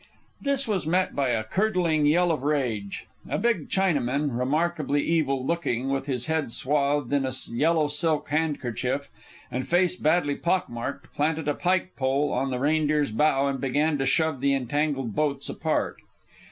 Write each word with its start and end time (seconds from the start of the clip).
This 0.41 0.67
was 0.67 0.87
met 0.87 1.15
by 1.15 1.29
a 1.29 1.43
curdling 1.43 2.07
yell 2.07 2.31
of 2.31 2.41
rage. 2.41 3.05
A 3.29 3.37
big 3.37 3.69
Chinaman, 3.69 4.35
remarkably 4.35 5.03
evil 5.05 5.45
looking, 5.45 5.89
with 5.89 6.07
his 6.07 6.25
head 6.25 6.51
swathed 6.51 7.13
in 7.13 7.23
a 7.23 7.31
yellow 7.51 7.87
silk 7.87 8.29
handkerchief 8.29 9.09
and 9.51 9.67
face 9.67 9.95
badly 9.95 10.35
pock 10.35 10.67
marked, 10.71 11.13
planted 11.13 11.47
a 11.47 11.53
pike 11.53 11.95
pole 11.95 12.31
on 12.33 12.49
the 12.49 12.57
Reindeer's 12.57 13.11
bow 13.11 13.45
and 13.45 13.61
began 13.61 13.99
to 13.99 14.07
shove 14.07 14.41
the 14.41 14.55
entangled 14.55 15.13
boats 15.13 15.49
apart. 15.49 15.99